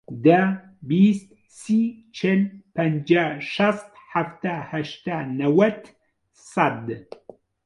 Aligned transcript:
دە، 0.25 0.41
بیست، 0.89 1.29
سی، 1.59 1.81
چل، 2.17 2.41
پەنجا، 2.75 3.25
شەست، 3.53 3.91
حەفتا، 4.11 4.55
هەشتا، 4.71 5.17
نەوەت، 5.39 5.83
سەد. 6.51 6.85